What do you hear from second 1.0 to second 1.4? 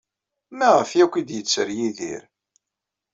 akk ay